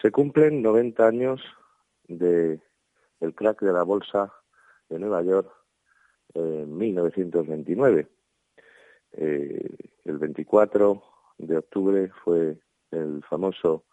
[0.00, 1.42] Se cumplen 90 años
[2.08, 2.58] de
[3.20, 4.32] el crack de la bolsa
[4.88, 5.52] de Nueva York
[6.32, 8.08] en 1929.
[9.12, 11.02] Eh, el 24
[11.36, 12.56] de octubre fue
[12.90, 13.84] el famoso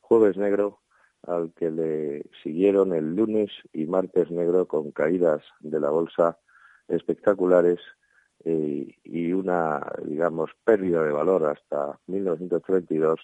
[0.00, 0.80] Jueves Negro
[1.22, 6.38] al que le siguieron el lunes y martes negro con caídas de la bolsa
[6.86, 7.80] espectaculares
[8.44, 13.18] eh, y una, digamos, pérdida de valor hasta 1932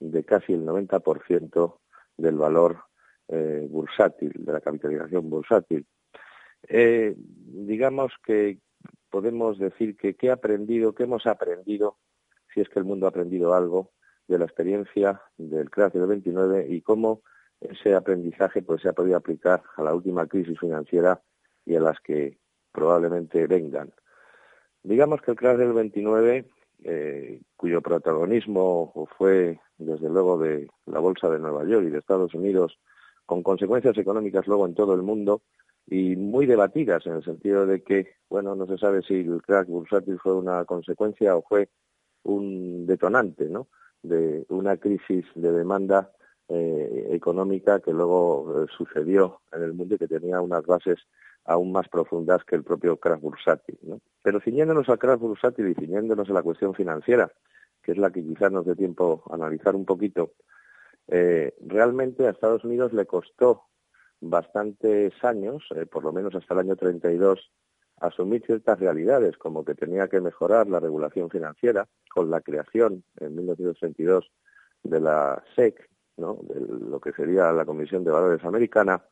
[0.00, 1.78] de casi el 90%
[2.16, 2.78] del valor
[3.28, 5.86] eh, bursátil, de la capitalización bursátil.
[6.66, 8.58] Eh, digamos que
[9.10, 11.98] podemos decir que qué ha aprendido, qué hemos aprendido,
[12.52, 13.92] si es que el mundo ha aprendido algo
[14.26, 17.22] de la experiencia del crash del 29 y cómo
[17.60, 21.20] ese aprendizaje pues se ha podido aplicar a la última crisis financiera
[21.64, 22.38] y a las que
[22.72, 23.92] probablemente vengan.
[24.82, 26.48] Digamos que el crash del 29,
[26.84, 32.34] eh, cuyo protagonismo fue desde luego de la bolsa de Nueva York y de Estados
[32.34, 32.78] Unidos,
[33.26, 35.42] con consecuencias económicas luego en todo el mundo
[35.86, 39.68] y muy debatidas en el sentido de que, bueno, no se sabe si el crack
[39.68, 41.68] bursátil fue una consecuencia o fue
[42.24, 43.68] un detonante, ¿no?
[44.02, 46.12] De una crisis de demanda
[46.48, 50.98] eh, económica que luego eh, sucedió en el mundo y que tenía unas bases
[51.44, 53.78] aún más profundas que el propio crash bursátil.
[53.82, 54.00] ¿no?
[54.22, 57.32] Pero ciñéndonos al crash bursátil y ciñéndonos a la cuestión financiera,
[57.82, 60.32] que es la que quizás nos dé tiempo a analizar un poquito,
[61.08, 63.64] eh, realmente a Estados Unidos le costó
[64.20, 67.50] bastantes años, por lo menos hasta el año 32,
[68.00, 73.36] asumir ciertas realidades, como que tenía que mejorar la regulación financiera con la creación en
[73.36, 74.30] 1932
[74.82, 76.60] de la SEC, de
[76.90, 79.02] lo que sería la Comisión de Valores Americana,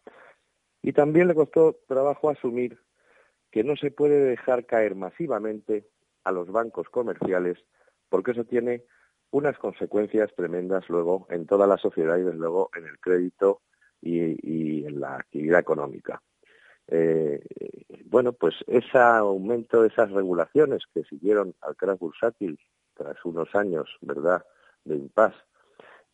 [0.86, 2.78] y también le costó trabajo asumir
[3.50, 5.88] que no se puede dejar caer masivamente
[6.22, 7.58] a los bancos comerciales,
[8.08, 8.84] porque eso tiene
[9.32, 13.62] unas consecuencias tremendas luego en toda la sociedad y desde luego en el crédito
[14.00, 16.22] y, en la actividad económica.
[16.86, 17.42] Eh,
[18.04, 22.60] bueno, pues ese aumento, de esas regulaciones que siguieron al crash bursátil
[22.94, 24.44] tras unos años, ¿verdad?,
[24.84, 25.34] de impas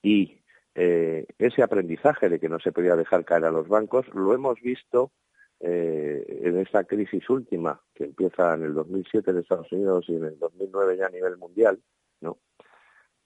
[0.00, 0.41] y
[0.74, 4.60] eh, ese aprendizaje de que no se podía dejar caer a los bancos lo hemos
[4.60, 5.12] visto
[5.60, 10.24] eh, en esta crisis última que empieza en el 2007 en Estados Unidos y en
[10.24, 11.80] el 2009 ya a nivel mundial,
[12.20, 12.38] ¿no?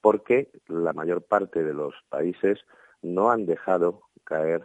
[0.01, 2.59] Porque la mayor parte de los países
[3.01, 4.63] no han dejado caer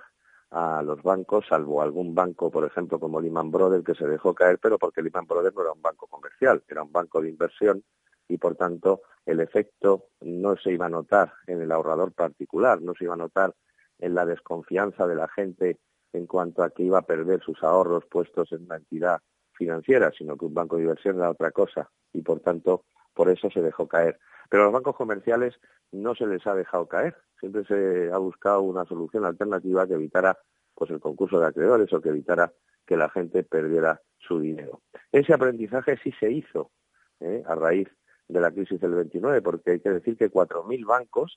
[0.49, 4.59] a los bancos, salvo algún banco, por ejemplo, como Lehman Brothers, que se dejó caer,
[4.59, 7.83] pero porque Lehman Brothers no era un banco comercial, era un banco de inversión
[8.31, 12.93] y por tanto el efecto no se iba a notar en el ahorrador particular, no
[12.95, 13.53] se iba a notar
[13.99, 15.79] en la desconfianza de la gente
[16.13, 19.19] en cuanto a que iba a perder sus ahorros puestos en una entidad
[19.51, 23.49] financiera, sino que un banco de inversión era otra cosa y por tanto por eso
[23.51, 24.17] se dejó caer.
[24.49, 25.55] Pero a los bancos comerciales
[25.91, 30.37] no se les ha dejado caer, siempre se ha buscado una solución alternativa que evitara
[30.73, 32.53] pues el concurso de acreedores o que evitara
[32.85, 34.81] que la gente perdiera su dinero.
[35.11, 36.71] Ese aprendizaje sí se hizo
[37.19, 37.43] ¿eh?
[37.45, 37.89] a raíz
[38.31, 41.35] de la crisis del 29, porque hay que decir que 4.000 bancos,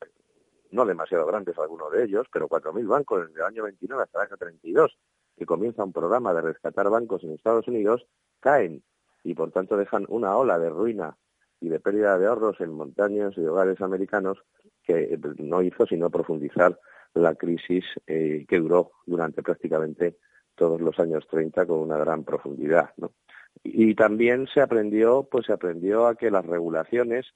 [0.71, 4.29] no demasiado grandes algunos de ellos, pero 4.000 bancos desde el año 29 hasta el
[4.29, 4.97] año 32,
[5.37, 8.07] que comienza un programa de rescatar bancos en Estados Unidos,
[8.39, 8.85] caen
[9.25, 11.17] y por tanto dejan una ola de ruina
[11.61, 14.39] y de pérdida de ahorros en montañas y hogares americanos
[14.85, 16.79] que no hizo sino profundizar
[17.15, 20.19] la crisis eh, que duró durante prácticamente
[20.55, 22.91] todos los años 30 con una gran profundidad.
[22.99, 23.13] ¿no?
[23.65, 27.27] Y también se aprendió, pues se aprendió a que las regulaciones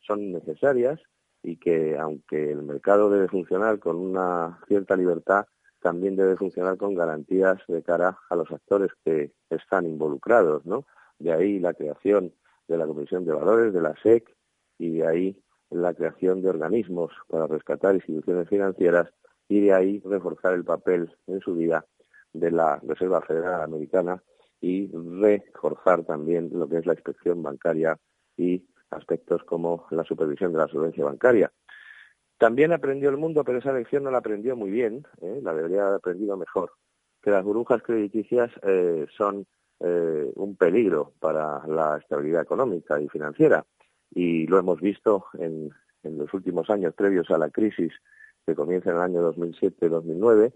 [0.00, 1.00] son necesarias
[1.42, 5.46] y que aunque el mercado debe funcionar con una cierta libertad,
[5.80, 10.84] también debe funcionar con garantías de cara a los actores que están involucrados, ¿no?
[11.20, 12.34] De ahí la creación
[12.66, 14.36] de la Comisión de Valores, de la SEC,
[14.78, 19.12] y de ahí la creación de organismos para rescatar instituciones financieras
[19.48, 21.84] y de ahí reforzar el papel en su día
[22.32, 24.22] de la Reserva Federal Americana
[24.66, 24.90] y
[25.20, 27.96] reforzar también lo que es la inspección bancaria
[28.36, 31.52] y aspectos como la supervisión de la solvencia bancaria.
[32.36, 35.38] También aprendió el mundo, pero esa lección no la aprendió muy bien, ¿eh?
[35.40, 36.72] la debería haber aprendido mejor,
[37.22, 39.46] que las burbujas crediticias eh, son
[39.78, 43.64] eh, un peligro para la estabilidad económica y financiera.
[44.10, 45.70] Y lo hemos visto en,
[46.02, 47.92] en los últimos años previos a la crisis
[48.44, 50.52] que comienza en el año 2007-2009,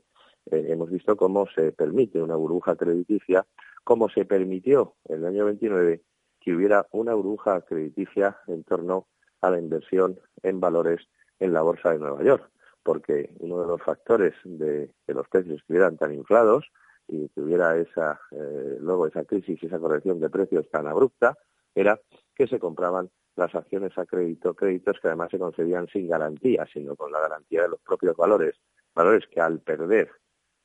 [0.51, 3.47] eh, hemos visto cómo se permite una burbuja crediticia,
[3.85, 6.03] cómo se permitió en el año 29
[6.41, 9.09] que hubiera una burbuja crediticia en torno
[9.41, 11.01] a la inversión en valores
[11.39, 12.51] en la bolsa de Nueva York,
[12.83, 16.71] porque uno de los factores de que los precios estuvieran tan inflados
[17.09, 21.37] y que hubiera esa eh, luego esa crisis y esa corrección de precios tan abrupta
[21.75, 22.01] era
[22.35, 26.97] que se compraban las acciones a crédito, créditos que además se concedían sin garantía, sino
[26.97, 28.55] con la garantía de los propios valores,
[28.95, 30.11] valores que al perder,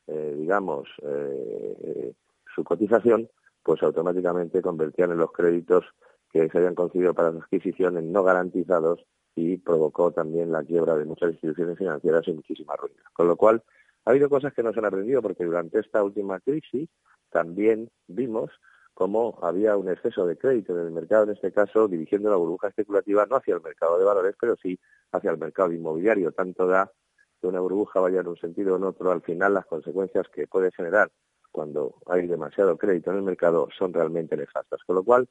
[0.06, 2.12] eh, digamos, eh,
[2.56, 3.28] su cotización,
[3.62, 5.84] pues automáticamente convertían en los créditos
[6.32, 9.04] que se habían concedido para su adquisición en no garantizados
[9.36, 13.02] y provocó también la quiebra de muchas instituciones financieras y muchísima ruina.
[13.12, 13.62] Con lo cual,
[14.04, 16.88] ha habido cosas que no se han aprendido porque durante esta última crisis
[17.30, 18.50] también vimos
[18.94, 22.68] cómo había un exceso de crédito en el mercado, en este caso dirigiendo la burbuja
[22.68, 24.78] especulativa no hacia el mercado de valores, pero sí
[25.12, 26.32] hacia el mercado inmobiliario.
[26.32, 26.90] Tanto da
[27.38, 30.46] que una burbuja vaya en un sentido o en otro, al final las consecuencias que
[30.46, 31.10] puede generar
[31.56, 34.84] cuando hay demasiado crédito en el mercado son realmente nefastas.
[34.84, 35.26] Con lo cual,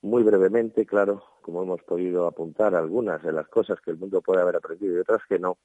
[0.00, 4.42] muy brevemente, claro, como hemos podido apuntar algunas de las cosas que el mundo puede
[4.42, 5.56] haber aprendido y otras que no,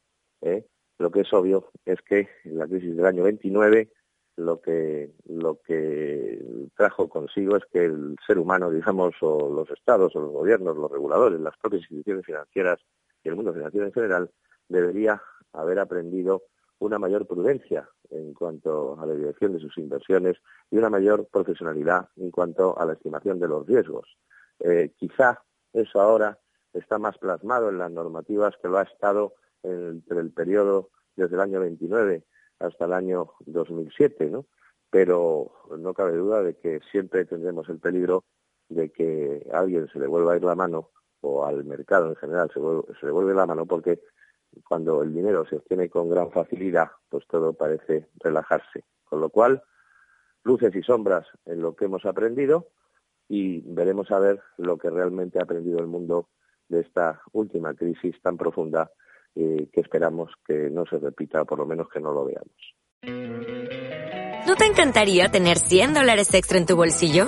[0.42, 0.68] ¿eh?
[1.00, 3.92] lo que es obvio es que la crisis del año 29
[4.36, 10.16] lo que lo que trajo consigo es que el ser humano, digamos, o los estados,
[10.16, 12.80] o los gobiernos, los reguladores, las propias instituciones financieras
[13.24, 14.30] y el mundo financiero en general
[14.70, 15.20] debería
[15.54, 16.44] haber aprendido
[16.80, 20.38] una mayor prudencia en cuanto a la dirección de sus inversiones
[20.70, 24.18] y una mayor profesionalidad en cuanto a la estimación de los riesgos.
[24.60, 25.44] Eh, quizá
[25.74, 26.40] eso ahora
[26.74, 29.34] está más plasmado en las normativas que lo ha estado
[29.64, 32.24] entre el periodo desde el año 29
[32.60, 34.46] hasta el año 2007, ¿no?
[34.90, 38.24] Pero no cabe duda de que siempre tendremos el peligro
[38.70, 40.92] de que alguien se le vuelva a ir la mano
[41.22, 42.60] o al mercado en general se,
[43.00, 44.00] se le vuelve la mano porque
[44.68, 48.84] cuando el dinero se obtiene con gran facilidad, pues todo parece relajarse.
[49.06, 49.64] Con lo cual,
[50.44, 52.68] luces y sombras en lo que hemos aprendido
[53.30, 56.30] y veremos a ver lo que realmente ha aprendido el mundo
[56.70, 58.92] de esta última crisis tan profunda
[59.36, 62.76] eh, que esperamos que no se repita, o por lo menos que no lo veamos.
[64.48, 67.28] ¿No te encantaría tener 100 dólares extra en tu bolsillo?